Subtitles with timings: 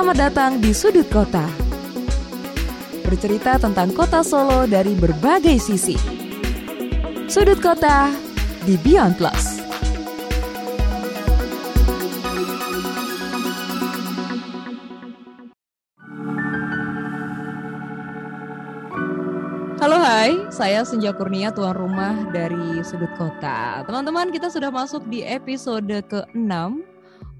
[0.00, 1.44] Selamat datang di Sudut Kota.
[3.04, 5.92] Bercerita tentang kota Solo dari berbagai sisi.
[7.28, 8.08] Sudut Kota
[8.64, 9.60] di Beyond Plus.
[19.84, 23.84] Halo hai, saya Senja Kurnia, tuan rumah dari Sudut Kota.
[23.84, 26.88] Teman-teman, kita sudah masuk di episode ke-6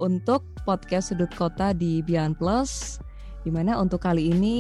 [0.01, 2.99] untuk podcast Sudut Kota di Beyond Plus.
[3.45, 4.59] Di mana untuk kali ini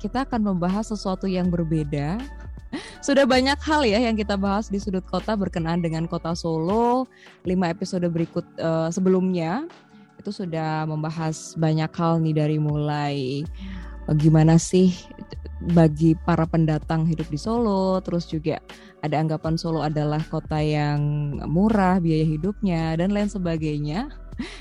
[0.00, 2.16] kita akan membahas sesuatu yang berbeda.
[3.06, 7.08] Sudah banyak hal ya yang kita bahas di Sudut Kota berkenaan dengan Kota Solo.
[7.44, 9.68] 5 episode berikut uh, sebelumnya
[10.18, 13.46] itu sudah membahas banyak hal nih dari mulai
[14.18, 14.90] gimana sih
[15.74, 18.62] bagi para pendatang hidup di Solo, terus juga
[19.02, 20.98] ada anggapan Solo adalah kota yang
[21.46, 24.08] murah biaya hidupnya dan lain sebagainya.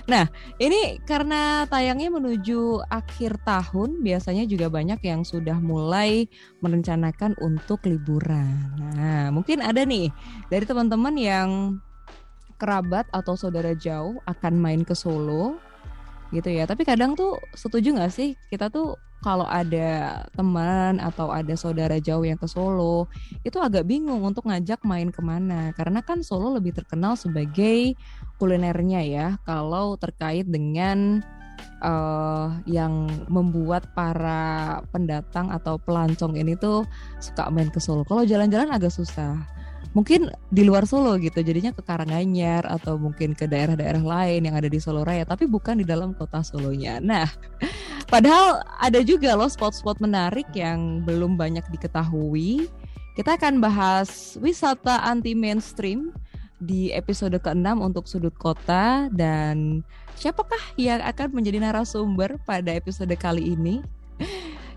[0.10, 0.26] Nah,
[0.58, 6.26] ini karena tayangnya menuju akhir tahun, biasanya juga banyak yang sudah mulai
[6.62, 8.58] merencanakan untuk liburan.
[8.98, 10.10] Nah, mungkin ada nih
[10.50, 11.50] dari teman-teman yang
[12.58, 15.62] kerabat atau saudara jauh akan main ke Solo
[16.34, 16.66] gitu ya.
[16.66, 18.98] Tapi kadang tuh setuju nggak sih kita tuh
[19.28, 23.12] kalau ada teman atau ada saudara jauh yang ke Solo
[23.44, 25.76] itu agak bingung untuk ngajak main ke mana.
[25.76, 27.92] Karena kan Solo lebih terkenal sebagai
[28.40, 31.20] kulinernya ya kalau terkait dengan
[31.84, 36.88] uh, yang membuat para pendatang atau pelancong ini tuh
[37.20, 38.08] suka main ke Solo.
[38.08, 39.57] Kalau jalan-jalan agak susah
[39.98, 44.70] mungkin di luar Solo gitu jadinya ke Karanganyar atau mungkin ke daerah-daerah lain yang ada
[44.70, 47.02] di Solo Raya tapi bukan di dalam kota Solonya.
[47.02, 47.26] Nah
[48.14, 52.70] padahal ada juga loh spot-spot menarik yang belum banyak diketahui.
[53.18, 56.14] Kita akan bahas wisata anti mainstream
[56.62, 59.82] di episode ke-6 untuk sudut kota dan
[60.14, 63.82] siapakah yang akan menjadi narasumber pada episode kali ini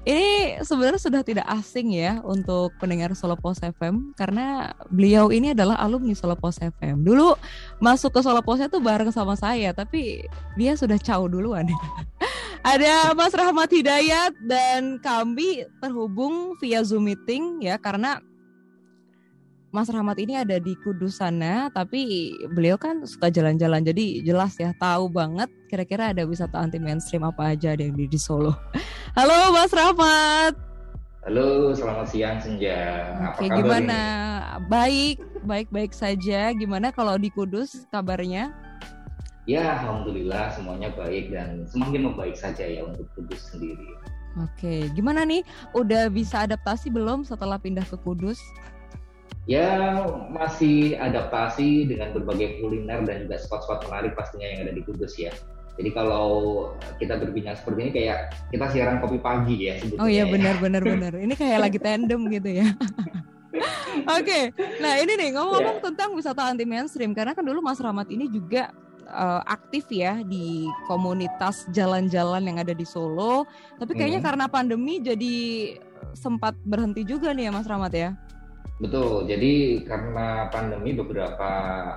[0.09, 5.77] ini sebenarnya sudah tidak asing ya untuk pendengar Solo Post FM karena beliau ini adalah
[5.77, 7.05] alumni Solo Post FM.
[7.05, 7.37] Dulu
[7.85, 10.25] masuk ke Solo Post itu bareng sama saya, tapi
[10.57, 11.69] dia sudah caw duluan.
[12.61, 18.21] Ada Mas Rahmat Hidayat dan kami terhubung via Zoom meeting ya karena
[19.71, 24.75] Mas Rahmat ini ada di Kudus sana, tapi beliau kan suka jalan-jalan, jadi jelas ya
[24.75, 28.51] tahu banget kira-kira ada wisata anti mainstream apa aja yang di, di Solo.
[29.19, 30.59] Halo Mas Rahmat.
[31.23, 33.15] Halo, selamat siang Senja.
[33.31, 34.01] Oke, apa gimana?
[34.67, 36.51] Baik, baik-baik saja.
[36.51, 38.51] Gimana kalau di Kudus kabarnya?
[39.47, 43.95] Ya, alhamdulillah semuanya baik dan semakin membaik saja ya untuk Kudus sendiri.
[44.43, 45.47] Oke, gimana nih?
[45.79, 48.43] Udah bisa adaptasi belum setelah pindah ke Kudus?
[49.49, 55.17] Ya masih adaptasi dengan berbagai kuliner dan juga spot-spot menarik pastinya yang ada di Kudus
[55.17, 55.33] ya.
[55.81, 56.29] Jadi kalau
[57.01, 58.19] kita berbincang seperti ini kayak
[58.53, 60.03] kita siaran kopi pagi ya sebetulnya.
[60.05, 60.61] Oh iya benar ya.
[60.61, 61.13] benar benar.
[61.17, 62.69] Ini kayak lagi tandem gitu ya.
[64.07, 64.45] Oke, okay.
[64.79, 65.87] nah ini nih ngomong-ngomong yeah.
[65.91, 68.71] tentang wisata anti mainstream karena kan dulu Mas Rahmat ini juga
[69.11, 73.45] uh, aktif ya di komunitas jalan-jalan yang ada di Solo.
[73.77, 74.29] Tapi kayaknya hmm.
[74.31, 75.37] karena pandemi jadi
[76.15, 78.15] sempat berhenti juga nih ya Mas Rahmat ya.
[78.81, 81.51] Betul, jadi karena pandemi beberapa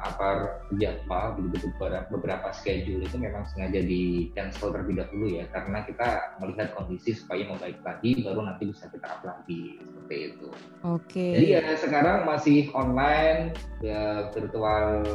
[0.03, 6.35] apa jadwal beberapa, beberapa schedule itu memang sengaja di cancel terlebih dahulu ya karena kita
[6.43, 10.47] melihat kondisi supaya membaik lagi baru nanti bisa kita up lagi seperti itu.
[10.83, 11.07] Oke.
[11.07, 11.31] Okay.
[11.39, 15.07] Jadi ya sekarang masih online ya virtual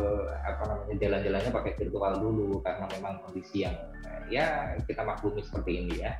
[0.48, 3.76] apa namanya jalan-jalannya pakai virtual dulu karena memang kondisi yang
[4.32, 6.16] ya kita maklumi seperti ini ya.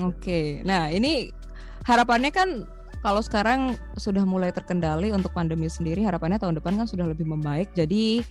[0.00, 0.24] Oke.
[0.24, 0.46] Okay.
[0.64, 1.28] Nah, ini
[1.84, 2.64] harapannya kan
[3.04, 7.72] kalau sekarang sudah mulai terkendali untuk pandemi sendiri, harapannya tahun depan kan sudah lebih membaik.
[7.76, 8.24] Jadi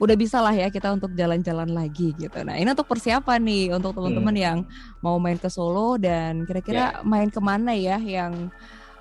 [0.00, 2.40] udah bisa lah ya kita untuk jalan-jalan lagi gitu.
[2.40, 4.44] Nah ini untuk persiapan nih untuk teman-teman hmm.
[4.44, 4.58] yang
[5.04, 7.04] mau main ke Solo dan kira-kira yeah.
[7.04, 8.48] main ke mana ya yang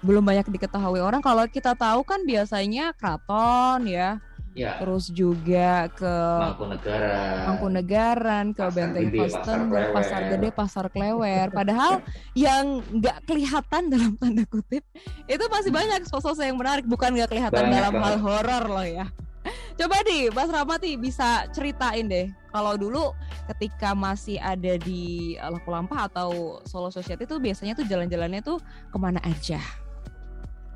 [0.03, 1.23] belum banyak diketahui orang.
[1.23, 4.19] Kalau kita tahu kan biasanya keraton ya,
[4.55, 4.79] ya.
[4.81, 11.47] terus juga ke Mangkunegaran, Mangkunegaran ke pasar Benteng Boston, pasar, pasar Gede, Pasar Klewer.
[11.53, 11.93] Padahal
[12.37, 14.83] yang nggak kelihatan dalam tanda kutip
[15.25, 18.05] itu masih banyak sosok yang menarik, bukan nggak kelihatan banyak dalam banget.
[18.05, 19.07] hal horor loh ya.
[19.79, 22.27] Coba deh, Mas Ramati bisa ceritain deh.
[22.51, 23.15] Kalau dulu
[23.55, 28.59] ketika masih ada di Laku Lampa atau Solo Society itu biasanya tuh jalan-jalannya tuh
[28.91, 29.61] ke mana aja?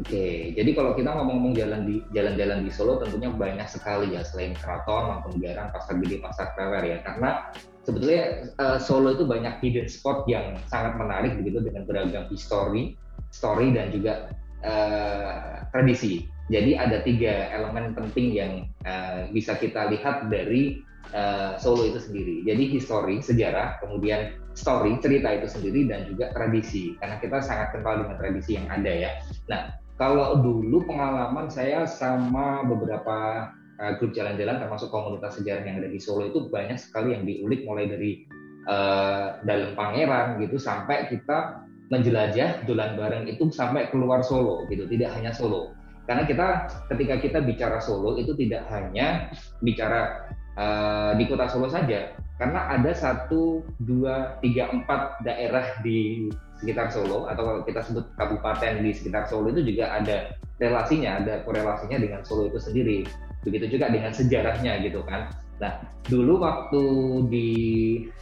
[0.01, 4.57] Oke, jadi kalau kita ngomong-ngomong jalan di jalan-jalan di Solo tentunya banyak sekali ya selain
[4.57, 6.97] keraton, Mangkunegaran, Pasar Gede, Pasar Klewer ya.
[7.05, 7.53] Karena
[7.85, 12.97] sebetulnya uh, Solo itu banyak hidden spot yang sangat menarik begitu dengan beragam history,
[13.29, 14.33] story dan juga
[14.65, 16.25] uh, tradisi.
[16.49, 18.51] Jadi ada tiga elemen penting yang
[18.89, 20.81] uh, bisa kita lihat dari
[21.13, 22.41] uh, Solo itu sendiri.
[22.49, 28.01] Jadi history, sejarah, kemudian story cerita itu sendiri dan juga tradisi karena kita sangat kental
[28.01, 29.11] dengan tradisi yang ada ya.
[29.49, 35.89] Nah kalau dulu pengalaman saya sama beberapa uh, grup jalan-jalan termasuk komunitas sejarah yang ada
[35.89, 38.25] di Solo itu banyak sekali yang diulik mulai dari
[38.65, 41.61] uh, dalam pangeran gitu sampai kita
[41.93, 45.77] menjelajah dolan bareng itu sampai keluar Solo gitu tidak hanya Solo.
[46.03, 46.47] Karena kita
[46.91, 49.29] ketika kita bicara Solo itu tidak hanya
[49.61, 52.17] bicara uh, di kota Solo saja.
[52.41, 56.27] Karena ada satu dua tiga empat daerah di
[56.63, 60.31] sekitar Solo atau kalau kita sebut kabupaten di sekitar Solo itu juga ada
[60.63, 63.03] relasinya ada korelasinya dengan Solo itu sendiri
[63.43, 65.27] begitu juga dengan sejarahnya gitu kan
[65.59, 66.83] nah dulu waktu
[67.27, 67.49] di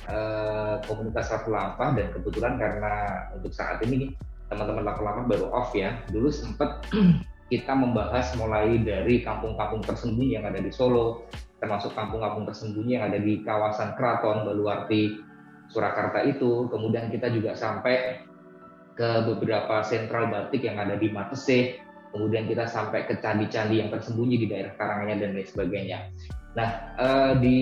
[0.09, 2.93] uh, komunitas Laku Lampah dan kebetulan karena
[3.37, 4.17] untuk saat ini
[4.49, 6.81] teman-teman Laku Lampah baru off ya dulu sempat
[7.51, 11.27] kita membahas mulai dari kampung-kampung tersembunyi yang ada di Solo,
[11.59, 15.19] termasuk kampung-kampung tersembunyi yang ada di kawasan Keraton, Baluarti,
[15.67, 16.71] Surakarta itu.
[16.71, 18.23] Kemudian kita juga sampai
[18.95, 21.79] ke beberapa sentral batik yang ada di Matese,
[22.11, 25.99] kemudian kita sampai ke candi-candi yang tersembunyi di daerah Karanganyar dan lain sebagainya.
[26.51, 27.59] Nah, eh, di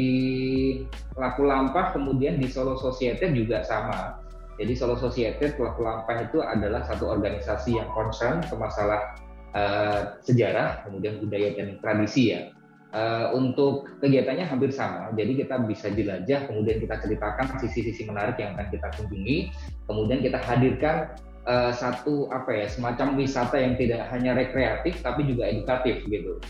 [1.13, 4.17] Laku Lampah kemudian di Solo Society juga sama.
[4.57, 9.15] Jadi Solo Society Laku Lampah itu adalah satu organisasi yang concern ke masalah
[9.55, 12.51] uh, sejarah, kemudian budaya dan tradisi ya.
[12.89, 18.57] Uh, untuk kegiatannya hampir sama, jadi kita bisa jelajah, kemudian kita ceritakan sisi-sisi menarik yang
[18.57, 19.53] akan kita kunjungi,
[19.85, 21.13] kemudian kita hadirkan
[21.45, 26.41] uh, satu apa ya semacam wisata yang tidak hanya rekreatif tapi juga edukatif gitu.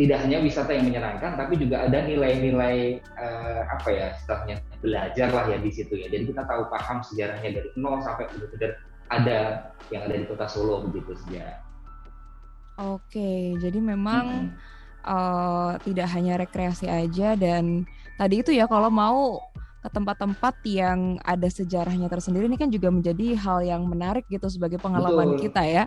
[0.00, 5.44] Tidak hanya wisata yang menyenangkan, tapi juga ada nilai-nilai uh, apa ya istilahnya belajar lah
[5.44, 6.08] ya di situ ya.
[6.08, 8.72] Jadi kita tahu paham sejarahnya dari nol sampai benar-benar
[9.12, 9.40] ada
[9.92, 11.60] yang ada di kota Solo begitu sejarah.
[12.76, 14.75] Oke, jadi memang hmm.
[15.06, 17.86] Uh, tidak hanya rekreasi aja dan
[18.18, 19.40] tadi itu ya kalau mau
[19.86, 24.82] ke tempat-tempat yang ada sejarahnya tersendiri ini kan juga menjadi hal yang menarik gitu sebagai
[24.82, 25.42] pengalaman Betul.
[25.46, 25.84] kita ya.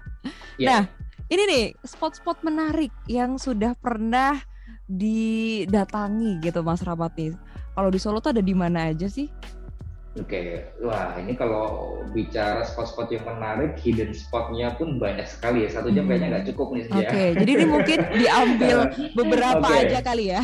[0.55, 0.67] Yeah.
[0.71, 0.81] Nah,
[1.27, 4.39] ini nih spot-spot menarik yang sudah pernah
[4.87, 7.33] didatangi gitu Mas Rapat nih.
[7.75, 9.27] Kalau di Solo tuh ada di mana aja sih?
[10.19, 15.69] Oke, wah ini kalau bicara spot-spot yang menarik, hidden spotnya pun banyak sekali ya.
[15.71, 16.11] Satu jam hmm.
[16.11, 18.77] kayaknya nggak cukup nih Oke, okay, jadi ini mungkin diambil
[19.19, 19.81] beberapa okay.
[19.87, 20.43] aja kali ya.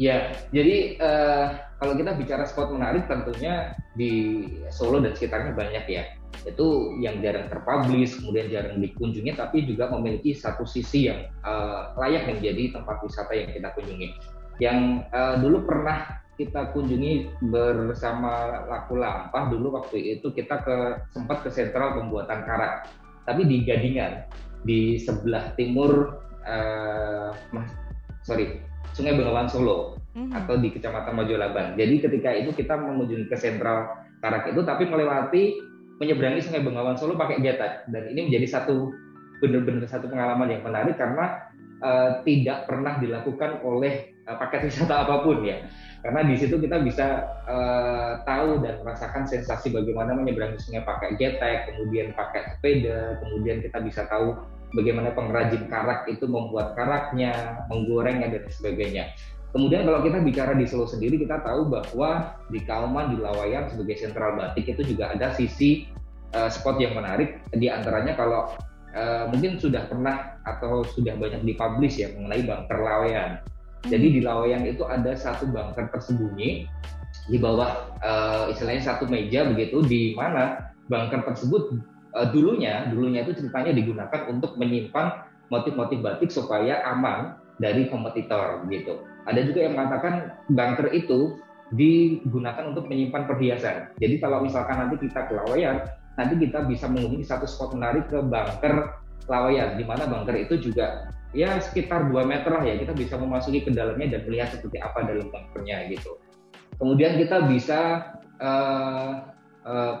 [0.00, 1.46] Ya, jadi uh,
[1.76, 6.04] kalau kita bicara spot menarik tentunya di Solo dan sekitarnya banyak ya.
[6.46, 12.32] Itu yang jarang terpublish, kemudian jarang dikunjungi, tapi juga memiliki satu sisi yang uh, layak
[12.32, 14.08] menjadi tempat wisata yang kita kunjungi.
[14.56, 20.76] Yang uh, dulu pernah kita kunjungi bersama Laku Lampah dulu waktu itu kita ke
[21.12, 22.88] sempat ke sentral pembuatan karak
[23.28, 24.24] tapi di Gadingan
[24.64, 26.16] di sebelah timur
[26.48, 27.36] uh,
[28.24, 28.56] sorry
[28.96, 30.34] Sungai Bengawan Solo mm-hmm.
[30.34, 31.78] atau di Kecamatan Mojolaban.
[31.78, 33.86] Jadi ketika itu kita mengunjungi ke sentral
[34.18, 35.60] karak itu tapi melewati
[36.00, 38.90] menyeberangi Sungai Bengawan Solo pakai jeta dan ini menjadi satu
[39.44, 41.52] benar-benar satu pengalaman yang menarik karena
[41.84, 45.64] uh, tidak pernah dilakukan oleh uh, paket wisata apa pun ya
[46.00, 51.68] karena di situ kita bisa uh, tahu dan merasakan sensasi bagaimana menyeberangi sungai pakai getek,
[51.68, 54.32] kemudian pakai sepeda, kemudian kita bisa tahu
[54.72, 59.12] bagaimana pengrajin karak itu membuat karaknya, menggorengnya dan sebagainya.
[59.50, 63.98] Kemudian kalau kita bicara di Solo sendiri, kita tahu bahwa di Kauman, di Lawayan sebagai
[63.98, 65.90] sentral batik itu juga ada sisi
[66.32, 67.42] uh, spot yang menarik.
[67.50, 68.54] Di antaranya kalau
[68.94, 73.42] uh, mungkin sudah pernah atau sudah banyak dipublish ya mengenai Bang Terlawayan.
[73.88, 74.14] Jadi hmm.
[74.16, 76.68] di Laweyan itu ada satu bunker tersembunyi
[77.30, 81.78] di bawah uh, istilahnya satu meja begitu di mana bunker tersebut
[82.14, 89.04] uh, dulunya dulunya itu ceritanya digunakan untuk menyimpan motif-motif batik supaya aman dari kompetitor gitu.
[89.28, 91.36] Ada juga yang mengatakan bunker itu
[91.70, 93.94] digunakan untuk menyimpan perhiasan.
[94.00, 95.86] Jadi kalau misalkan nanti kita ke Laweyan,
[96.18, 98.98] nanti kita bisa mengunjungi satu spot menarik ke bunker
[99.30, 103.62] Laweyan, di mana bunker itu juga ya sekitar 2 meter lah ya kita bisa memasuki
[103.62, 106.18] ke dalamnya dan melihat seperti apa dalam bunkernya gitu.
[106.80, 107.80] Kemudian kita bisa
[108.40, 109.30] uh,
[109.62, 109.94] uh,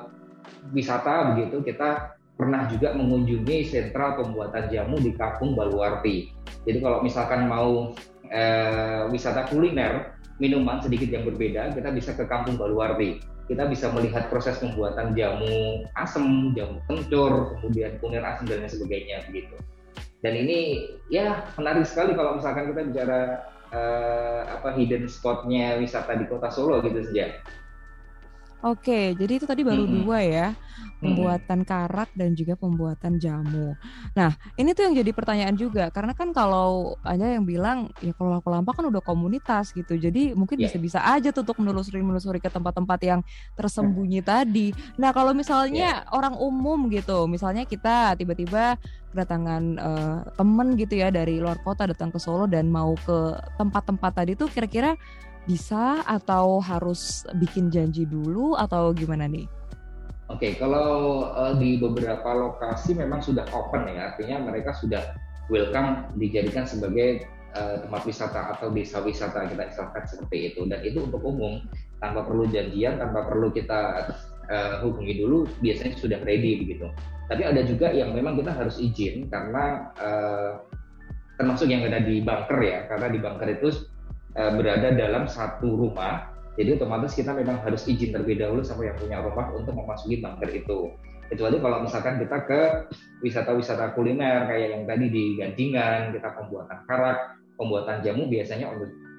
[0.74, 6.32] wisata begitu kita pernah juga mengunjungi sentral pembuatan jamu di Kampung Baluarti.
[6.64, 7.94] Jadi kalau misalkan mau
[8.32, 13.20] uh, wisata kuliner minuman sedikit yang berbeda, kita bisa ke Kampung Baluarti.
[13.44, 19.26] Kita bisa melihat proses pembuatan jamu asem, jamu kencur, kemudian kunir asam dan lain sebagainya
[19.26, 19.58] begitu
[20.20, 23.20] dan ini ya menarik sekali kalau misalkan kita bicara
[23.72, 27.40] uh, apa hidden spotnya wisata di kota Solo gitu saja.
[28.60, 29.92] Oke, jadi itu tadi baru hmm.
[30.04, 30.48] dua ya,
[31.00, 33.72] pembuatan karak dan juga pembuatan jamu.
[34.12, 38.36] Nah, ini tuh yang jadi pertanyaan juga, karena kan kalau ada yang bilang ya kalau
[38.36, 42.52] laku lampa kan udah komunitas gitu, jadi mungkin bisa bisa-bisa aja tuh untuk menelusuri-menelusuri ke
[42.52, 43.20] tempat-tempat yang
[43.56, 44.76] tersembunyi tadi.
[45.00, 46.12] Nah, kalau misalnya yeah.
[46.12, 48.76] orang umum gitu, misalnya kita tiba-tiba
[49.10, 54.12] kedatangan uh, temen gitu ya dari luar kota datang ke Solo dan mau ke tempat-tempat
[54.22, 54.94] tadi tuh kira-kira
[55.48, 59.48] bisa atau harus bikin janji dulu atau gimana nih?
[60.30, 65.18] Oke, okay, kalau uh, di beberapa lokasi memang sudah open ya, artinya mereka sudah
[65.50, 67.26] welcome dijadikan sebagai
[67.58, 70.70] uh, tempat wisata atau desa wisata kita istilahkan seperti itu.
[70.70, 71.58] Dan itu untuk umum,
[71.98, 74.06] tanpa perlu janjian, tanpa perlu kita
[74.46, 76.86] uh, hubungi dulu, biasanya sudah ready begitu.
[77.26, 80.62] Tapi ada juga yang memang kita harus izin karena uh,
[81.42, 83.68] termasuk yang ada di bunker ya, karena di bunker itu
[84.36, 88.98] uh, berada dalam satu rumah, jadi otomatis kita memang harus izin terlebih dahulu sama yang
[88.98, 90.92] punya rumah untuk memasuki bunker itu.
[91.30, 92.60] Kecuali kalau misalkan kita ke
[93.22, 98.66] wisata-wisata kuliner kayak yang tadi di Gantingan, kita pembuatan karak, pembuatan jamu biasanya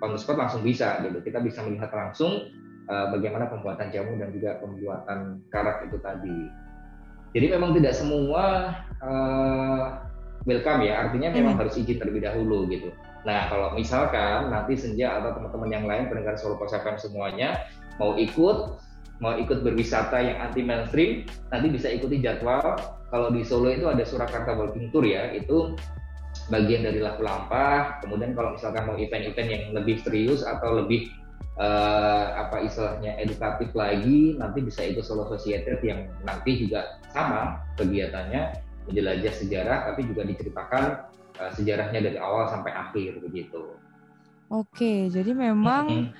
[0.03, 1.24] on the spot langsung bisa gitu.
[1.24, 2.51] Kita bisa melihat langsung
[2.91, 6.39] uh, bagaimana pembuatan jamu dan juga pembuatan karak itu tadi.
[7.32, 10.03] Jadi memang tidak semua uh,
[10.44, 11.62] welcome ya, artinya memang hmm.
[11.63, 12.91] harus izin terlebih dahulu gitu.
[13.22, 17.70] Nah, kalau misalkan nanti Senja atau teman-teman yang lain pendengar Solo Pos semuanya
[18.01, 18.82] mau ikut
[19.22, 22.74] mau ikut berwisata yang anti mainstream, nanti bisa ikuti jadwal.
[23.13, 25.78] Kalau di Solo itu ada Surakarta Walking Tour ya, itu
[26.50, 28.01] bagian dari Laku Lampah.
[28.01, 31.13] Kemudian kalau misalkan mau event-event yang lebih serius atau lebih
[31.62, 38.71] uh, apa istilahnya edukatif lagi, nanti bisa ikut Solo Society yang nanti juga sama kegiatannya
[38.90, 40.84] menjelajah sejarah, tapi juga diceritakan
[41.38, 43.78] uh, sejarahnya dari awal sampai akhir begitu.
[44.52, 46.12] Oke, jadi memang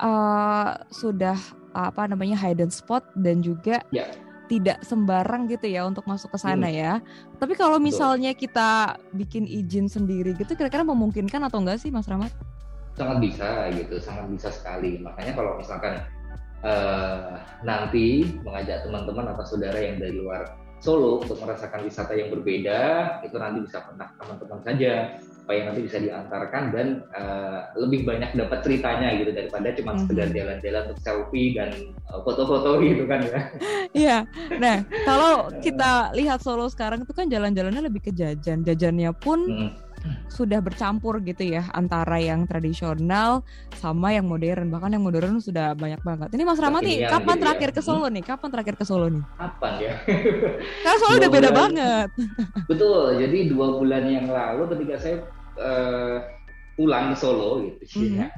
[0.00, 1.36] uh, sudah
[1.76, 4.08] apa namanya hidden spot dan juga ya.
[4.48, 6.76] tidak sembarang gitu ya untuk masuk ke sana hmm.
[6.76, 6.92] ya.
[7.36, 8.48] Tapi kalau misalnya Betul.
[8.48, 8.70] kita
[9.12, 12.32] bikin izin sendiri gitu, kira-kira memungkinkan atau enggak sih, Mas Rahmat?
[12.96, 15.04] Sangat bisa gitu, sangat bisa sekali.
[15.04, 16.00] Makanya kalau misalkan
[16.64, 20.48] uh, nanti mengajak teman-teman atau saudara yang dari luar
[20.80, 22.80] Solo untuk merasakan wisata yang berbeda
[23.24, 28.66] itu nanti bisa pernah teman-teman saja supaya nanti bisa diantarkan dan uh, lebih banyak dapat
[28.66, 30.00] ceritanya gitu daripada cuma hmm.
[30.02, 31.70] sekedar jalan-jalan untuk selfie dan
[32.10, 33.40] uh, foto-foto gitu kan ya.
[33.96, 34.18] Iya.
[34.60, 38.66] Nah, kalau kita lihat Solo sekarang itu kan jalan-jalannya lebih ke jajan.
[38.66, 39.85] Jajannya pun hmm
[40.28, 43.46] sudah bercampur gitu ya antara yang tradisional
[43.76, 44.68] sama yang modern.
[44.72, 46.28] Bahkan yang modern sudah banyak banget.
[46.34, 47.76] Ini Mas Ramati kapan gitu terakhir ya.
[47.76, 48.24] ke Solo nih?
[48.24, 49.24] Kapan terakhir ke Solo nih?
[49.36, 49.94] Kapan ya?
[50.84, 52.08] Karena Solo udah beda banget.
[52.70, 53.04] Betul.
[53.20, 55.16] Jadi dua bulan yang lalu ketika saya
[55.60, 56.18] uh,
[56.76, 58.20] pulang ke Solo gitu mm -hmm.
[58.20, 58.28] ya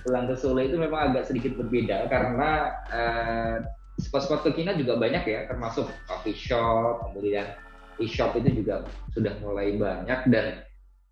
[0.00, 3.56] pulang ke Solo itu memang agak sedikit berbeda karena uh,
[4.00, 7.44] spot-spot kekinian juga banyak ya termasuk coffee shop kemudian
[8.00, 10.64] e-shop itu juga sudah mulai banyak dan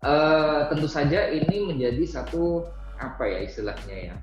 [0.05, 2.65] uh, tentu saja ini menjadi satu
[3.01, 4.15] apa ya istilahnya ya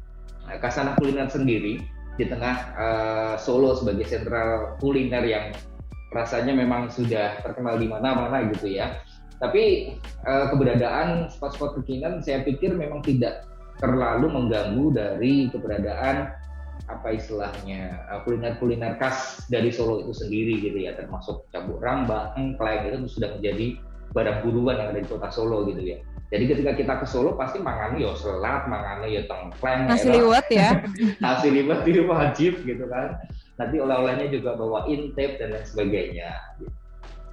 [0.50, 1.82] eh, kasana kuliner sendiri
[2.18, 5.54] di tengah uh, Solo sebagai sentral kuliner yang
[6.11, 8.99] rasanya memang sudah terkenal di mana-mana gitu ya.
[9.38, 9.94] Tapi
[10.26, 13.47] uh, keberadaan spot-spot kekinian saya pikir memang tidak
[13.78, 16.35] terlalu mengganggu dari keberadaan
[16.90, 23.06] apa istilahnya kuliner-kuliner khas dari Solo itu sendiri gitu ya termasuk cabuk rambak, engkleng itu
[23.06, 23.78] sudah menjadi
[24.12, 25.98] barang buruan yang ada di kota Solo gitu ya.
[26.28, 30.84] Jadi ketika kita ke Solo pasti mangani yo selat, mangani yo tengkleng, nasi liwet ya.
[31.24, 33.16] nasi liwet itu wajib gitu kan.
[33.56, 36.30] Nanti oleh-olehnya juga bawa intip dan lain sebagainya.
[36.60, 36.77] Gitu.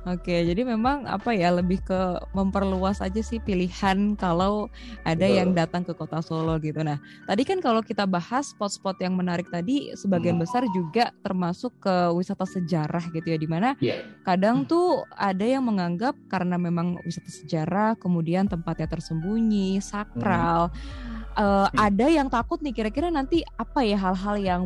[0.06, 4.70] Oke, jadi memang apa ya lebih ke memperluas aja sih pilihan kalau
[5.02, 5.38] ada Betul.
[5.42, 6.86] yang datang ke kota Solo gitu.
[6.86, 10.46] Nah, tadi kan kalau kita bahas spot-spot yang menarik tadi sebagian hmm.
[10.46, 14.06] besar juga termasuk ke wisata sejarah gitu ya, di mana yeah.
[14.22, 20.70] kadang tuh ada yang menganggap karena memang wisata sejarah, kemudian tempatnya tersembunyi, sakral.
[20.70, 21.26] Hmm.
[21.34, 24.62] Uh, ada yang takut nih kira-kira nanti apa ya hal-hal yang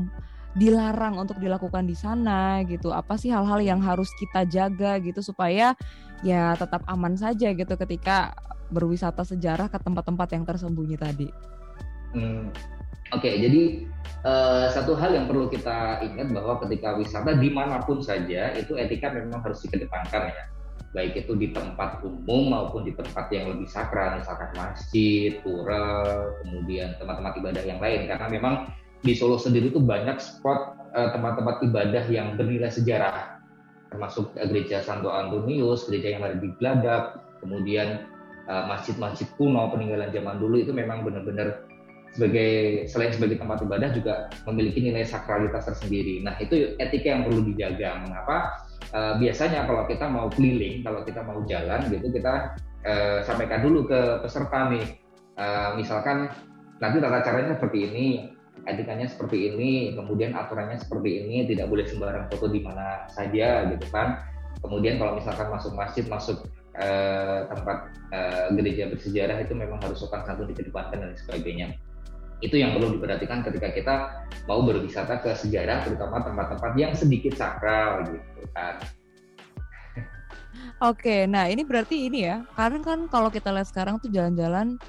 [0.58, 2.90] dilarang untuk dilakukan di sana gitu?
[2.90, 5.78] Apa sih hal-hal yang harus kita jaga gitu supaya
[6.26, 8.34] ya tetap aman saja gitu ketika
[8.70, 11.30] berwisata sejarah ke tempat-tempat yang tersembunyi tadi?
[12.14, 12.50] Hmm.
[13.10, 13.62] Oke, okay, jadi
[14.22, 18.78] uh, satu hal yang perlu kita ingat bahwa ketika wisata di mana pun saja itu
[18.78, 20.46] etika memang harus dikedepankan ya,
[20.94, 26.06] baik itu di tempat umum maupun di tempat yang lebih sakral, misalkan masjid, pura,
[26.46, 28.56] kemudian tempat-tempat ibadah yang lain, karena memang
[29.04, 33.40] di Solo sendiri itu banyak spot uh, tempat-tempat ibadah yang bernilai sejarah
[33.90, 38.06] termasuk uh, gereja Santo Antonius, gereja yang ada di Gladak, kemudian
[38.50, 41.70] masjid masjid-masjid kuno peninggalan zaman dulu itu memang benar-benar
[42.14, 44.14] sebagai selain sebagai tempat ibadah juga
[44.50, 46.26] memiliki nilai sakralitas tersendiri.
[46.26, 48.02] Nah itu etika yang perlu dijaga.
[48.02, 48.38] Mengapa?
[48.90, 52.58] Uh, biasanya kalau kita mau keliling, kalau kita mau jalan gitu kita
[52.90, 54.86] uh, sampaikan dulu ke peserta nih.
[55.38, 56.28] Uh, misalkan
[56.82, 58.08] nanti tata caranya seperti ini,
[58.72, 63.86] etikanya seperti ini, kemudian aturannya seperti ini, tidak boleh sembarang foto di mana saja gitu
[63.90, 64.22] kan.
[64.60, 66.46] Kemudian kalau misalkan masuk masjid, masuk
[66.78, 67.78] uh, tempat
[68.12, 71.76] uh, gereja bersejarah itu memang harus sopan santun dikedepankan dan sebagainya
[72.40, 73.96] itu yang perlu diperhatikan ketika kita
[74.48, 78.80] mau berwisata ke sejarah terutama tempat-tempat yang sedikit sakral gitu kan.
[80.80, 84.80] Oke, nah ini berarti ini ya, karena kan kalau kita lihat sekarang tuh jalan-jalan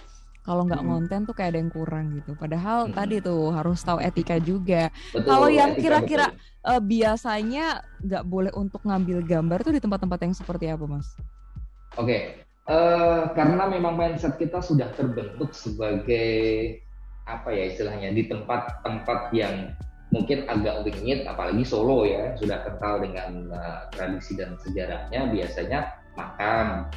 [0.41, 0.91] kalau nggak hmm.
[0.91, 2.33] konten tuh kayak ada yang kurang gitu.
[2.35, 2.97] Padahal hmm.
[2.97, 4.89] tadi tuh harus tahu etika juga.
[5.13, 6.33] kalau yang kira-kira
[6.65, 11.09] uh, biasanya nggak boleh untuk ngambil gambar tuh di tempat-tempat yang seperti apa, Mas?
[11.99, 16.79] Oke, uh, karena memang mindset kita sudah terbentuk sebagai
[17.29, 19.71] apa ya istilahnya di tempat-tempat yang
[20.11, 26.91] mungkin agak wingit apalagi Solo ya sudah kental dengan uh, tradisi dan sejarahnya biasanya makam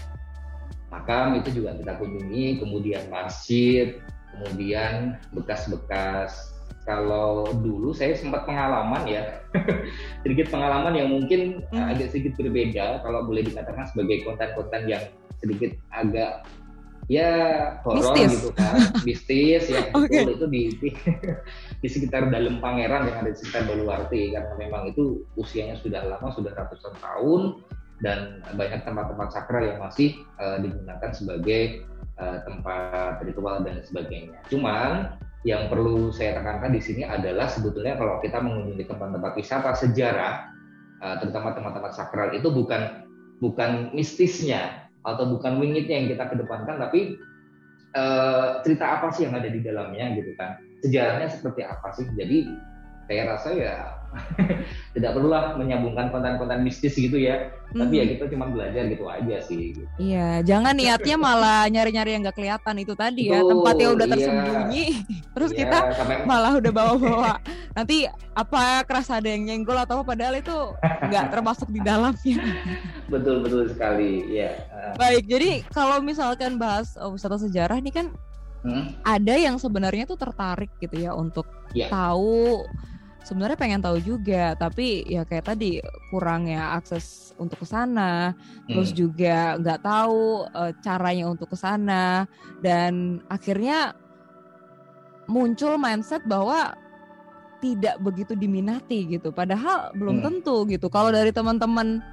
[0.94, 3.98] makam itu juga kita kunjungi kemudian masjid
[4.34, 6.54] kemudian bekas-bekas.
[6.84, 9.40] Kalau dulu saya sempat pengalaman ya
[10.28, 15.04] sedikit pengalaman yang mungkin uh, agak sedikit berbeda kalau boleh dikatakan sebagai konten-konten yang
[15.40, 16.44] sedikit agak
[17.08, 17.32] ya
[17.88, 18.92] horor gitu kan.
[19.08, 20.28] Mistis ya okay.
[20.28, 20.90] itu di, di
[21.84, 24.36] di sekitar dalam pangeran yang ada di sekitar Baluarti.
[24.36, 27.64] Karena memang itu usianya sudah lama sudah ratusan tahun
[28.04, 31.88] dan banyak tempat-tempat sakral yang masih uh, digunakan sebagai
[32.20, 34.38] uh, tempat ritual dan sebagainya.
[34.52, 35.16] Cuman
[35.48, 40.52] yang perlu saya tekankan di sini adalah sebetulnya kalau kita mengunjungi tempat-tempat wisata sejarah,
[41.00, 43.08] uh, terutama tempat-tempat sakral itu bukan
[43.40, 47.20] bukan mistisnya atau bukan wingitnya yang kita kedepankan tapi
[47.92, 52.56] uh, cerita apa sih yang ada di dalamnya gitu kan sejarahnya seperti apa sih jadi
[53.12, 53.93] saya rasa ya
[54.96, 57.80] tidak perlulah menyambungkan konten-konten mistis gitu ya mm-hmm.
[57.82, 59.84] tapi ya kita cuma belajar gitu aja sih gitu.
[59.98, 64.14] iya jangan niatnya malah nyari-nyari yang nggak kelihatan itu tadi ya tempatnya udah iya.
[64.14, 64.86] tersembunyi
[65.36, 66.16] terus iya, kita sampai...
[66.26, 67.34] malah udah bawa-bawa
[67.74, 72.38] nanti apa kerasa ada yang nyenggol atau apa padahal itu nggak termasuk di dalamnya
[73.10, 74.54] betul betul sekali ya
[74.98, 78.14] baik jadi kalau misalkan bahas oh, wisata sejarah ini kan
[78.66, 79.04] hmm?
[79.04, 81.46] ada yang sebenarnya tuh tertarik gitu ya untuk
[81.76, 81.92] yeah.
[81.92, 82.64] tahu
[83.24, 85.80] sebenarnya pengen tahu juga tapi ya kayak tadi
[86.12, 88.70] kurang ya akses untuk ke sana hmm.
[88.70, 92.28] terus juga nggak tahu uh, caranya untuk ke sana
[92.60, 93.96] dan akhirnya
[95.26, 96.76] muncul mindset bahwa
[97.64, 100.26] tidak begitu diminati gitu padahal belum hmm.
[100.28, 102.04] tentu gitu kalau dari teman-teman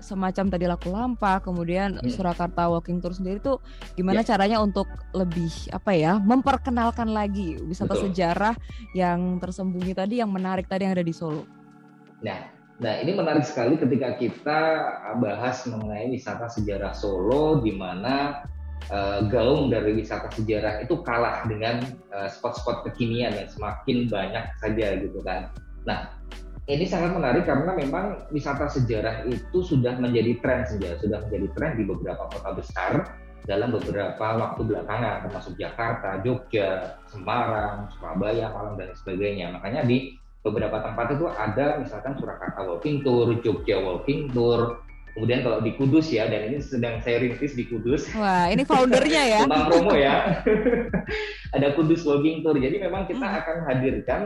[0.00, 2.10] semacam tadi laku lampa, kemudian hmm.
[2.12, 3.58] Surakarta Walking Tour sendiri tuh
[3.96, 4.28] gimana yeah.
[4.28, 8.12] caranya untuk lebih apa ya memperkenalkan lagi wisata Betul.
[8.12, 8.54] sejarah
[8.92, 11.44] yang tersembunyi tadi, yang menarik tadi yang ada di Solo.
[12.24, 12.48] Nah,
[12.80, 14.60] nah ini menarik sekali ketika kita
[15.20, 18.44] bahas mengenai wisata sejarah Solo, di mana
[18.92, 21.82] uh, gaung dari wisata sejarah itu kalah dengan
[22.14, 25.50] uh, spot-spot kekinian yang semakin banyak saja gitu kan.
[25.86, 26.10] Nah,
[26.66, 31.72] ini sangat menarik karena memang wisata sejarah itu sudah menjadi tren saja, sudah menjadi tren
[31.78, 32.92] di beberapa kota besar
[33.46, 39.54] dalam beberapa waktu belakangan, termasuk Jakarta, Jogja, Semarang, Surabaya, Malang dan sebagainya.
[39.54, 44.82] Makanya di beberapa tempat itu ada misalkan Surakarta Walking Tour, Jogja Walking Tour,
[45.16, 48.04] Kemudian kalau di Kudus ya, dan ini sedang saya rintis di Kudus.
[48.12, 49.40] Wah, ini foundernya ya.
[49.48, 50.44] Tentang promo ya.
[51.56, 52.60] Ada Kudus Walking Tour.
[52.60, 53.38] Jadi memang kita hmm.
[53.40, 54.20] akan hadirkan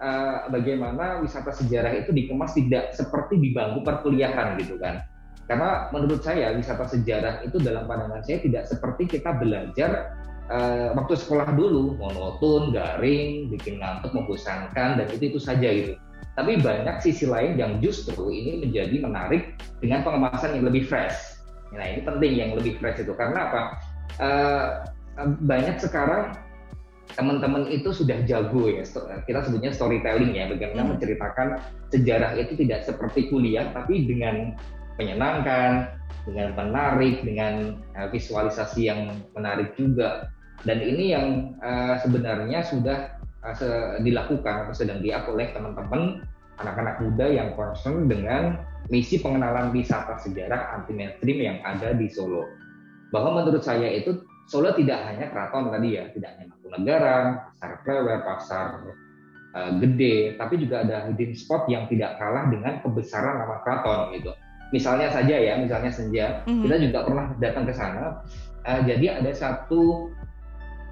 [0.00, 5.04] uh, bagaimana wisata sejarah itu dikemas tidak seperti di bangku perkuliahan gitu kan.
[5.44, 10.16] Karena menurut saya wisata sejarah itu dalam pandangan saya tidak seperti kita belajar
[10.48, 15.94] uh, waktu sekolah dulu monoton, garing, bikin ngantuk, membosankan dan itu itu saja gitu.
[16.34, 21.38] Tapi banyak sisi lain yang justru ini menjadi menarik dengan pengemasan yang lebih fresh.
[21.70, 23.60] Nah ini penting yang lebih fresh itu karena apa?
[24.18, 24.66] Uh,
[25.44, 26.34] banyak sekarang
[27.12, 28.82] teman-teman itu sudah jago ya.
[29.28, 30.48] Kita sebutnya storytelling ya.
[30.48, 30.90] Bagaimana hmm.
[30.96, 31.48] menceritakan
[31.92, 34.56] sejarah itu tidak seperti kuliah tapi dengan
[34.96, 35.90] menyenangkan
[36.24, 40.32] dengan menarik dengan uh, visualisasi yang menarik juga.
[40.64, 43.68] Dan ini yang uh, sebenarnya sudah uh, se
[44.00, 46.24] dilakukan atau sedang diak oleh teman-teman
[46.62, 52.48] anak-anak muda yang concern dengan misi pengenalan wisata sejarah anti mainstream yang ada di Solo.
[53.12, 58.18] Bahwa menurut saya itu Solo tidak hanya keraton tadi ya, tidak hanya Mangkunegaran, pasar Klewer,
[58.26, 58.66] pasar
[59.56, 64.32] uh, gede, tapi juga ada hidden spot yang tidak kalah dengan kebesaran nama keraton gitu.
[64.74, 66.62] Misalnya saja ya, misalnya Senja, mm-hmm.
[66.66, 68.04] kita juga pernah datang ke sana.
[68.66, 70.10] Uh, jadi ada satu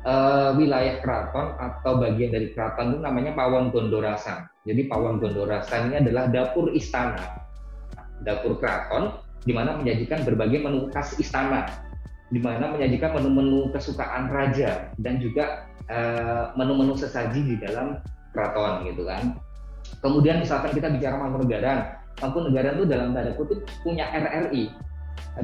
[0.07, 4.47] uh, wilayah keraton atau bagian dari keraton itu namanya Pawon Gondorasan.
[4.63, 7.43] Jadi Pawon Gondorasan ini adalah dapur istana,
[8.23, 11.67] dapur keraton, di mana menyajikan berbagai menu khas istana,
[12.33, 18.01] di mana menyajikan menu-menu kesukaan raja dan juga uh, menu-menu sesaji di dalam
[18.33, 19.37] keraton gitu kan.
[20.01, 21.79] Kemudian misalkan kita bicara Mangkunegaran,
[22.25, 24.73] Mangkunegaran itu dalam tanda kutip punya RRI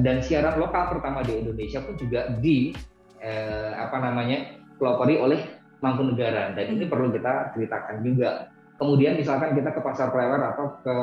[0.01, 2.73] dan siaran lokal pertama di Indonesia pun juga di
[3.21, 5.39] eh, apa namanya pelopori oleh
[5.79, 8.51] Mangkunegaran dan ini perlu kita ceritakan juga.
[8.79, 10.97] Kemudian misalkan kita ke Pasar Klewer atau ke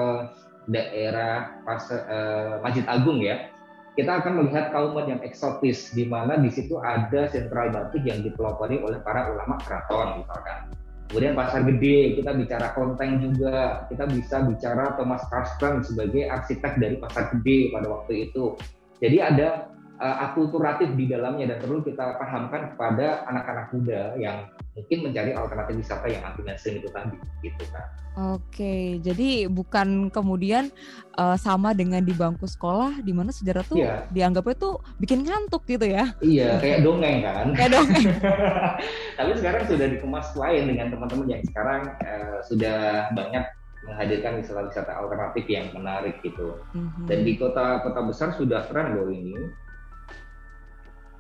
[0.69, 3.49] daerah Pasar eh, Masjid Agung ya,
[3.97, 8.77] kita akan melihat kauman yang eksotis di mana di situ ada sentral batik yang dipelopori
[8.85, 10.69] oleh para ulama keraton misalkan.
[11.07, 16.99] Kemudian pasar gede, kita bicara Konteng juga, kita bisa bicara Thomas Karsten sebagai arsitek dari
[16.99, 18.59] pasar gede pada waktu itu.
[18.99, 19.71] Jadi ada
[20.03, 25.75] uh, akulturatif di dalamnya dan perlu kita pahamkan kepada anak-anak muda yang mungkin mencari alternatif
[25.81, 27.85] wisata yang anti mainstream itu tadi gitu kan.
[28.17, 30.73] Oke, jadi bukan kemudian
[31.21, 34.09] uh, sama dengan di bangku sekolah di mana sejarah tuh yeah.
[34.13, 36.17] dianggapnya tuh bikin ngantuk gitu ya.
[36.25, 37.47] Iya, kayak dongeng kan.
[37.53, 38.09] kayak dongeng.
[39.21, 43.45] Tapi sekarang sudah dikemas lain dengan teman-teman yang sekarang uh, sudah banyak
[43.87, 46.57] menghadirkan wisata-wisata alternatif yang menarik gitu.
[46.75, 47.05] Mm-hmm.
[47.07, 49.37] Dan di kota-kota besar sudah tren loh ini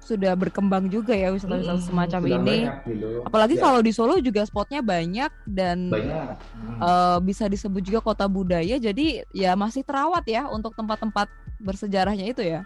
[0.06, 2.58] sudah berkembang juga ya wisata-wisata hmm, semacam ini.
[2.86, 3.26] gitu.
[3.26, 3.62] Apalagi ya.
[3.66, 6.38] kalau di Solo juga spotnya banyak dan banyak.
[6.54, 6.78] Hmm.
[6.78, 8.78] Uh, bisa disebut juga kota budaya.
[8.78, 11.26] Jadi ya masih terawat ya untuk tempat-tempat
[11.58, 12.62] bersejarahnya itu ya.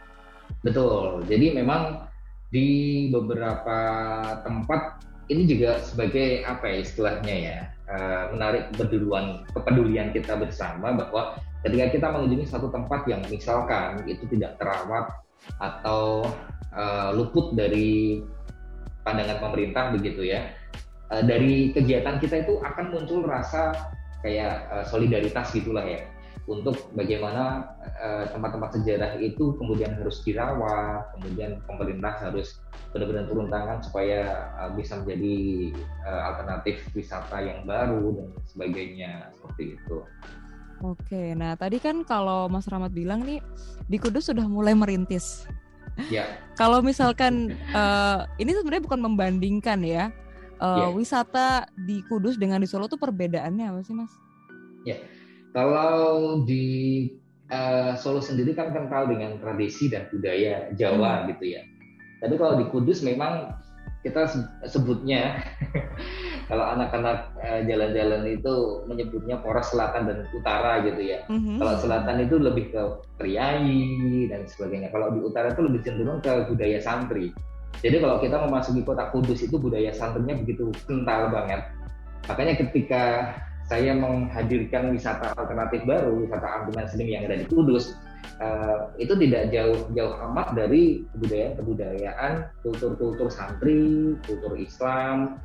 [0.60, 1.24] Betul.
[1.24, 2.04] Jadi memang
[2.52, 3.78] di beberapa
[4.44, 5.00] tempat
[5.30, 11.86] ini juga sebagai apa ya istilahnya ya uh, menarik kepedulian kepedulian kita bersama bahwa ketika
[11.94, 15.06] kita mengunjungi satu tempat yang misalkan itu tidak terawat
[15.62, 16.26] atau
[16.74, 18.20] uh, luput dari
[19.02, 20.54] pandangan pemerintah begitu ya.
[21.10, 23.74] Uh, dari kegiatan kita itu akan muncul rasa
[24.22, 26.06] kayak uh, solidaritas gitulah ya
[26.50, 27.62] untuk bagaimana
[28.34, 32.58] tempat-tempat uh, sejarah itu kemudian harus dirawat, kemudian pemerintah harus
[32.90, 35.70] benar-benar turun tangan supaya uh, bisa menjadi
[36.02, 39.96] uh, alternatif wisata yang baru dan sebagainya seperti itu.
[40.80, 43.38] Oke, nah tadi kan kalau Mas Rahmat bilang nih
[43.86, 45.44] di Kudus sudah mulai merintis
[46.08, 46.24] Ya.
[46.56, 50.08] Kalau misalkan uh, ini sebenarnya bukan membandingkan ya
[50.60, 50.88] uh, ya.
[50.92, 54.12] wisata di Kudus dengan di Solo tuh perbedaannya apa sih mas?
[54.84, 54.96] Ya,
[55.56, 57.08] kalau di
[57.48, 61.36] uh, Solo sendiri kan kental dengan tradisi dan budaya Jawa hmm.
[61.36, 61.62] gitu ya.
[62.20, 63.56] Tapi kalau di Kudus memang
[64.04, 64.28] kita
[64.68, 65.40] sebutnya
[66.50, 71.22] kalau anak-anak eh, jalan-jalan itu menyebutnya poros selatan dan utara gitu ya.
[71.30, 71.62] Mm-hmm.
[71.62, 72.82] Kalau selatan itu lebih ke
[73.22, 74.90] priai dan sebagainya.
[74.90, 77.30] Kalau di utara itu lebih cenderung ke budaya santri.
[77.78, 81.70] Jadi kalau kita memasuki kota Kudus itu budaya santrinya begitu kental banget.
[82.26, 83.04] Makanya ketika
[83.70, 87.94] saya menghadirkan wisata alternatif baru, wisata anti mainstream yang ada di Kudus,
[88.42, 95.38] uh, itu tidak jauh-jauh amat dari kebudayaan-kebudayaan kultur-kultur santri, kultur Islam,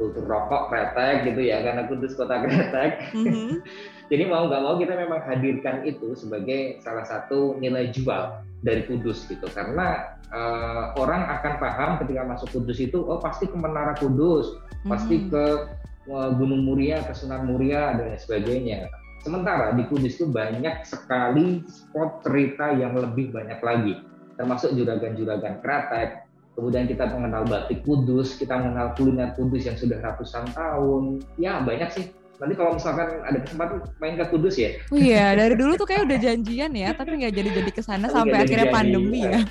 [0.00, 3.12] kultur rokok, kretek gitu ya, karena kudus kota kretek.
[3.12, 3.50] Mm-hmm.
[4.10, 9.22] Jadi mau nggak mau kita memang hadirkan itu sebagai salah satu nilai jual dari Kudus
[9.30, 14.50] gitu, karena uh, orang akan paham ketika masuk Kudus itu, oh pasti ke Menara Kudus,
[14.50, 14.90] mm-hmm.
[14.90, 15.44] pasti ke
[16.10, 22.24] uh, Gunung Muria, ke Sunan Muria dan sebagainya Sementara di Kudus itu banyak sekali spot
[22.24, 24.00] cerita yang lebih banyak lagi,
[24.40, 26.24] termasuk juragan-juragan kretek.
[26.60, 31.24] Kemudian kita mengenal batik Kudus, kita mengenal kuliner Kudus yang sudah ratusan tahun.
[31.40, 34.72] Ya banyak sih Nanti kalau misalkan ada kesempatan main ke Kudus ya.
[34.88, 38.48] Oh iya, dari dulu tuh kayak udah janjian ya, tapi nggak jadi-jadi ke sana sampai
[38.48, 38.76] akhirnya jadi.
[38.80, 39.44] pandemi ya.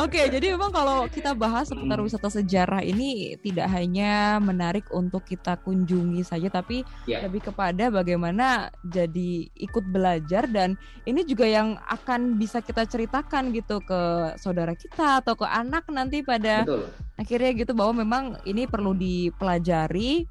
[0.00, 2.08] Oke, okay, jadi memang kalau kita bahas seputar hmm.
[2.08, 7.20] wisata sejarah ini tidak hanya menarik untuk kita kunjungi saja, tapi yeah.
[7.20, 13.84] lebih kepada bagaimana jadi ikut belajar dan ini juga yang akan bisa kita ceritakan gitu
[13.84, 16.88] ke saudara kita atau ke anak nanti pada Betul.
[17.20, 20.24] akhirnya gitu bahwa memang ini perlu dipelajari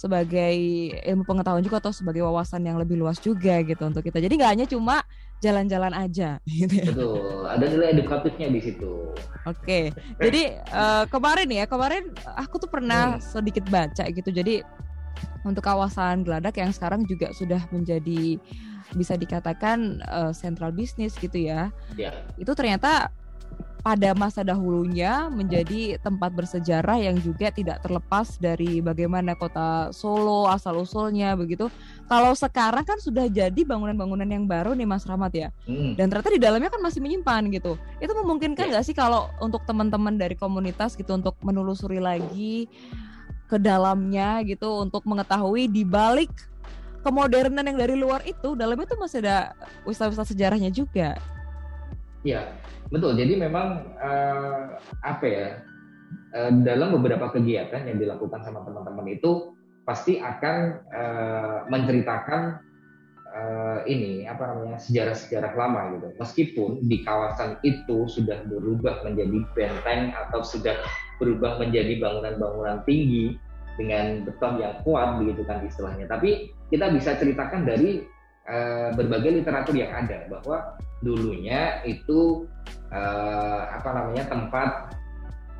[0.00, 0.56] sebagai
[1.04, 4.16] ilmu pengetahuan juga atau sebagai wawasan yang lebih luas juga gitu untuk kita.
[4.16, 5.04] Jadi nggak hanya cuma
[5.44, 6.88] jalan-jalan aja gitu ya.
[6.88, 9.12] Betul, ada nilai edukatifnya di situ.
[9.44, 9.92] Oke.
[10.16, 13.24] Jadi uh, kemarin ya, kemarin aku tuh pernah hmm.
[13.28, 14.32] sedikit baca gitu.
[14.32, 14.64] Jadi
[15.44, 18.40] untuk kawasan Geladak yang sekarang juga sudah menjadi
[18.96, 21.68] bisa dikatakan uh, sentral bisnis gitu ya.
[22.00, 22.24] Ya.
[22.40, 23.12] Itu ternyata
[23.80, 30.84] pada masa dahulunya menjadi tempat bersejarah yang juga tidak terlepas dari bagaimana kota Solo asal
[30.84, 31.72] usulnya begitu.
[32.06, 35.96] Kalau sekarang kan sudah jadi bangunan-bangunan yang baru nih Mas Rahmat ya, hmm.
[35.96, 37.80] dan ternyata di dalamnya kan masih menyimpan gitu.
[37.98, 38.70] Itu memungkinkan iya.
[38.76, 38.92] nggak yeah.
[38.92, 42.68] sih kalau untuk teman-teman dari komunitas gitu untuk menelusuri lagi
[43.48, 46.30] ke dalamnya gitu untuk mengetahui di balik
[47.00, 49.56] kemodernan yang dari luar itu dalamnya tuh masih ada
[49.88, 51.16] wisata-wisata sejarahnya juga.
[52.20, 52.52] Ya,
[52.92, 53.16] betul.
[53.16, 55.48] Jadi memang uh, apa ya?
[56.30, 59.54] Uh, dalam beberapa kegiatan yang dilakukan sama teman-teman itu
[59.86, 62.62] pasti akan uh, menceritakan
[63.30, 66.08] uh, ini apa namanya sejarah-sejarah lama gitu.
[66.18, 70.76] Meskipun di kawasan itu sudah berubah menjadi benteng atau sudah
[71.18, 73.38] berubah menjadi bangunan-bangunan tinggi
[73.78, 76.04] dengan beton yang kuat begitu kan istilahnya.
[76.10, 78.04] Tapi kita bisa ceritakan dari
[78.50, 82.44] uh, berbagai literatur yang ada bahwa dulunya itu
[82.92, 84.68] uh, apa namanya tempat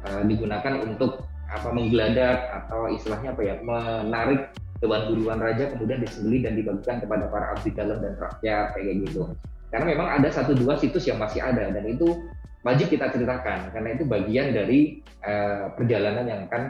[0.04, 6.46] uh, digunakan untuk apa menggeladak atau istilahnya apa ya menarik hewan buruan raja kemudian disembeli
[6.46, 9.28] dan dibagikan kepada para abdi dalam dan rakyat kayak gitu.
[9.70, 12.26] Karena memang ada satu dua situs yang masih ada dan itu
[12.66, 16.62] wajib kita ceritakan karena itu bagian dari uh, perjalanan yang akan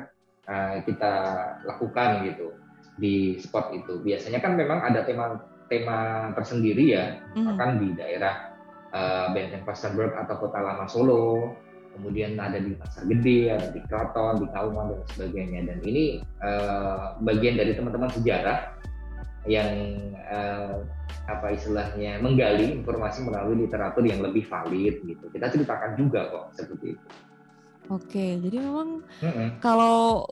[0.48, 1.12] uh, kita
[1.64, 2.46] lakukan gitu
[3.00, 4.02] di spot itu.
[4.02, 5.38] Biasanya kan memang ada tema
[5.70, 7.46] tema tersendiri ya, mm.
[7.56, 8.50] akan di daerah
[8.90, 11.54] uh, Benteng Pasterberg atau Kota Lama Solo,
[11.94, 15.61] kemudian ada di Pasar Gede, ada di Keraton, di Kauman dan sebagainya.
[15.70, 18.74] Dan ini uh, bagian dari teman-teman sejarah
[19.48, 19.72] yang
[20.28, 20.85] uh,
[21.30, 25.24] apa istilahnya menggali informasi melalui literatur yang lebih valid gitu.
[25.30, 27.06] Kita ceritakan juga kok seperti itu.
[27.90, 29.48] Oke, jadi memang mm -hmm.
[29.59, 30.26] kalau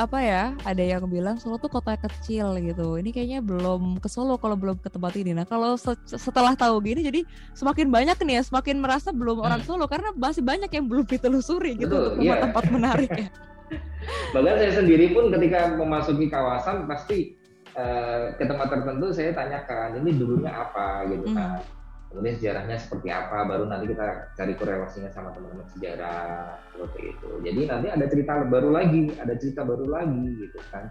[0.00, 2.96] apa ya ada yang bilang Solo tuh kota kecil gitu.
[2.96, 5.36] Ini kayaknya belum ke Solo kalau belum ke tempat ini.
[5.36, 7.20] Nah kalau se setelah tahu gini jadi
[7.52, 11.76] semakin banyak nih ya semakin merasa belum orang Solo karena masih banyak yang belum ditelusuri
[11.76, 12.40] gitu Betul, untuk yeah.
[12.40, 13.28] tempat menarik ya.
[14.34, 17.36] Bahkan saya sendiri pun ketika memasuki kawasan pasti
[17.76, 21.04] uh, ke tempat tertentu saya tanyakan ini dulunya apa?
[21.06, 21.79] gitu hmm.
[22.10, 27.28] Kemudian sejarahnya seperti apa baru nanti kita cari korelasinya sama teman-teman sejarah seperti itu.
[27.46, 30.90] Jadi nanti ada cerita baru lagi ada cerita baru lagi gitu kan.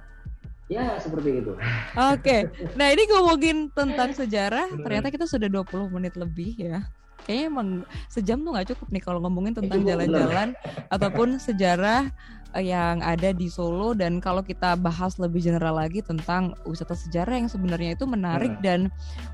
[0.71, 1.51] Ya seperti itu.
[1.59, 2.41] Oke okay.
[2.79, 6.87] nah ini ngomongin tentang sejarah ternyata kita sudah 20 menit lebih ya.
[7.27, 7.67] Kayaknya emang
[8.07, 10.55] sejam tuh nggak cukup nih kalau ngomongin tentang jalan-jalan
[10.87, 12.09] ataupun sejarah
[12.57, 17.45] yang ada di Solo dan kalau kita bahas lebih general lagi tentang wisata sejarah yang
[17.45, 18.63] sebenarnya itu menarik hmm.
[18.65, 18.79] dan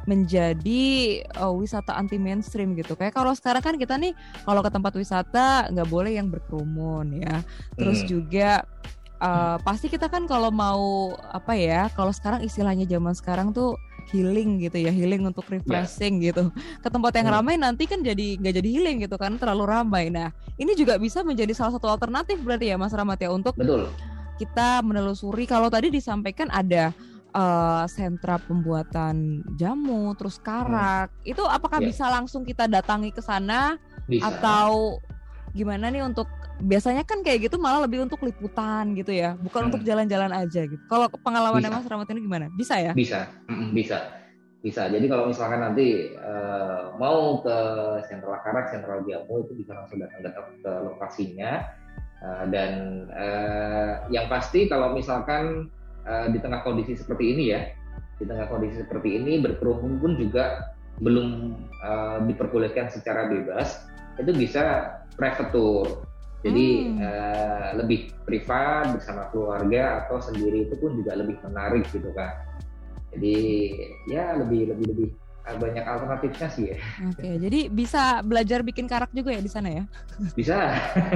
[0.04, 4.12] menjadi uh, wisata anti mainstream gitu kayak kalau sekarang kan kita nih
[4.44, 7.40] kalau ke tempat wisata nggak boleh yang berkerumun ya
[7.80, 8.08] terus hmm.
[8.12, 8.68] juga
[9.24, 14.62] uh, pasti kita kan kalau mau apa ya kalau sekarang istilahnya zaman sekarang tuh healing
[14.62, 15.58] gitu ya healing untuk ya.
[15.58, 16.32] refreshing yeah.
[16.32, 16.44] gitu
[16.82, 17.38] ke tempat yang hmm.
[17.42, 20.30] ramai nanti kan jadi nggak jadi healing gitu kan terlalu ramai nah
[20.62, 23.90] ini juga bisa menjadi salah satu alternatif berarti ya Mas Ramat ya untuk Betul.
[24.38, 26.94] kita menelusuri kalau tadi disampaikan ada
[27.34, 31.32] uh, sentra pembuatan jamu terus karak hmm.
[31.36, 31.90] itu apakah yeah.
[31.90, 33.76] bisa langsung kita datangi ke sana
[34.22, 35.02] atau
[35.56, 36.28] gimana nih untuk
[36.60, 39.70] biasanya kan kayak gitu malah lebih untuk liputan gitu ya, bukan hmm.
[39.72, 40.84] untuk jalan-jalan aja gitu.
[40.92, 42.52] Kalau pengalamannya Mas Rahmat ini gimana?
[42.52, 42.92] Bisa ya?
[42.92, 43.32] Bisa,
[43.72, 44.12] bisa,
[44.60, 44.92] bisa.
[44.92, 47.58] Jadi kalau misalkan nanti uh, mau ke
[48.12, 51.64] Sentral Karak, Sentral Jamu itu bisa langsung datang datang ke lokasinya.
[52.24, 52.72] Uh, dan
[53.12, 55.72] uh, yang pasti kalau misalkan
[56.08, 57.68] uh, di tengah kondisi seperti ini ya,
[58.20, 60.72] di tengah kondisi seperti ini berkerumun pun juga
[61.04, 63.84] belum uh, diperbolehkan secara bebas,
[64.20, 66.06] itu bisa private tour
[66.46, 67.02] jadi hmm.
[67.02, 72.38] uh, lebih privat bersama keluarga atau sendiri itu pun juga lebih menarik gitu kan.
[73.18, 73.38] Jadi
[74.14, 75.10] ya lebih lebih lebih
[75.54, 76.78] banyak alternatifnya sih ya.
[77.06, 79.84] Oke, jadi bisa belajar bikin karak juga ya di sana ya?
[80.34, 80.74] Bisa.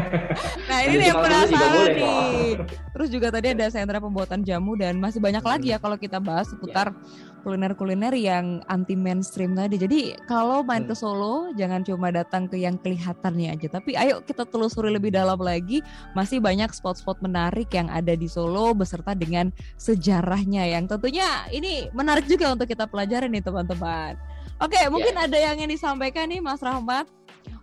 [0.69, 2.61] nah ini yang penasaran nih.
[2.93, 5.51] Terus juga tadi ada sentra pembuatan jamu dan masih banyak hmm.
[5.51, 9.79] lagi ya kalau kita bahas seputar ya kuliner-kuliner yang anti mainstream tadi.
[9.79, 11.01] Jadi kalau main ke hmm.
[11.01, 15.79] Solo jangan cuma datang ke yang kelihatannya aja, tapi ayo kita telusuri lebih dalam lagi.
[16.13, 22.27] Masih banyak spot-spot menarik yang ada di Solo beserta dengan sejarahnya yang tentunya ini menarik
[22.27, 24.18] juga untuk kita pelajari nih teman-teman.
[24.59, 25.25] Oke, mungkin yeah.
[25.25, 27.07] ada yang ingin disampaikan nih Mas Rahmat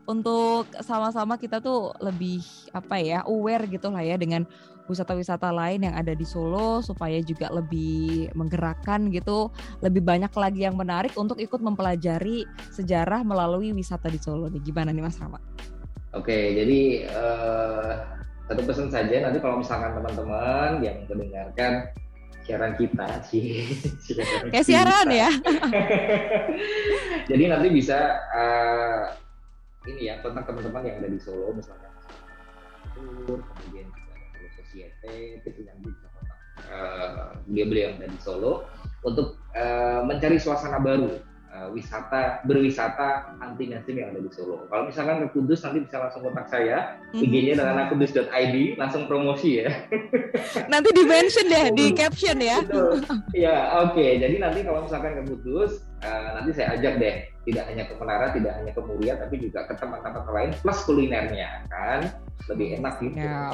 [0.09, 2.41] untuk sama-sama kita tuh lebih
[2.73, 4.49] apa ya aware gitu lah ya dengan
[4.87, 9.51] wisata-wisata lain yang ada di Solo supaya juga lebih menggerakkan gitu,
[9.83, 14.63] lebih banyak lagi yang menarik untuk ikut mempelajari sejarah melalui wisata di Solo nih.
[14.63, 15.43] Gimana nih Mas Rama?
[16.15, 17.93] Oke, jadi uh,
[18.49, 21.93] satu pesan saja nanti kalau misalkan teman-teman yang mendengarkan
[22.47, 23.67] siaran kita sih.
[24.55, 25.31] Kayak siaran ya?
[27.31, 29.11] Jadi nanti bisa uh,
[29.91, 31.91] ini ya kontak teman-teman yang ada di Solo misalnya
[32.97, 36.39] kemudian juga ada Solo Society itu yang bisa kontak
[36.71, 38.67] uh, beliau-beliau yang ada di Solo
[39.07, 41.23] untuk uh, mencari suasana baru
[41.57, 44.69] uh, wisata berwisata anti mainstream yang ada di Solo.
[44.69, 47.25] Kalau misalkan ke Kudus nanti bisa langsung kontak saya, mm-hmm.
[47.25, 49.73] IG-nya adalah kudus.id, langsung promosi ya.
[50.73, 52.61] Nanti di mention deh di caption ya.
[53.33, 53.97] Ya, oke.
[53.97, 54.21] Okay.
[54.21, 57.15] Jadi nanti kalau misalkan ke Kudus, uh, nanti saya ajak deh
[57.47, 61.63] tidak hanya ke Menara, tidak hanya ke Muria, tapi juga ke tempat-tempat lain plus kulinernya
[61.71, 62.11] kan
[62.47, 63.19] lebih enak gitu.
[63.19, 63.51] Ya,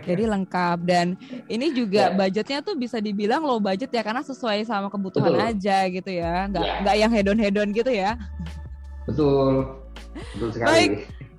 [0.00, 1.06] jadi lengkap dan
[1.44, 2.14] ini juga ya.
[2.16, 5.48] budgetnya tuh bisa dibilang low budget ya karena sesuai sama kebutuhan Betul.
[5.52, 6.74] aja gitu ya, nggak ya.
[6.80, 8.16] nggak yang hedon hedon gitu ya.
[9.04, 9.68] Betul.
[10.36, 10.68] Betul sekali.
[10.70, 10.90] Baik.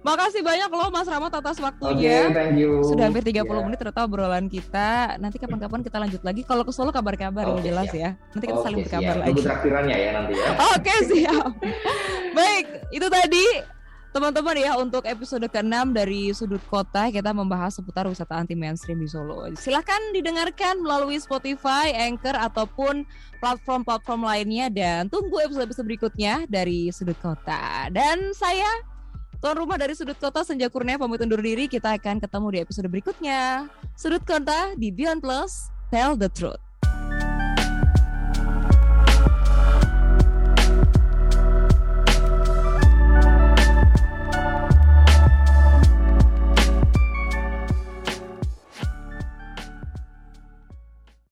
[0.02, 2.26] Makasih banyak loh Mas Rahmat atas waktunya.
[2.26, 2.82] Okay, thank you.
[2.82, 3.62] Sudah hampir 30 yeah.
[3.62, 5.14] menit ternyata obrolan kita.
[5.22, 6.42] Nanti kapan-kapan kita lanjut lagi.
[6.42, 8.02] Kalau ke Solo kabar-kabar okay, yang jelas siap.
[8.02, 8.10] ya.
[8.34, 9.22] Nanti kita okay, saling berkabar siap.
[9.22, 9.30] lagi.
[9.30, 10.50] Tunggu traktirannya ya nanti ya.
[10.58, 11.50] Oke, okay, siap.
[12.34, 13.46] Baik, itu tadi
[14.12, 19.08] teman-teman ya untuk episode ke-6 dari Sudut Kota kita membahas seputar wisata anti mainstream di
[19.08, 19.48] Solo.
[19.56, 23.08] Silahkan didengarkan melalui Spotify, Anchor ataupun
[23.40, 27.88] platform-platform lainnya dan tunggu episode-episode berikutnya dari Sudut Kota.
[27.90, 28.68] Dan saya
[29.42, 31.66] Tuan rumah dari Sudut Kota Senja Kurnia pamit undur diri.
[31.66, 33.66] Kita akan ketemu di episode berikutnya.
[33.98, 36.71] Sudut Kota di Beyond Plus, Tell the Truth.